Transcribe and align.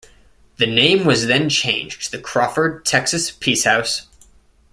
The 0.57 0.65
name 0.65 1.05
was 1.05 1.27
then 1.27 1.47
changed 1.47 2.05
to 2.05 2.11
the 2.13 2.17
Crawford 2.23 2.83
Texas 2.85 3.29
Peace 3.29 3.65
House. 3.65 4.07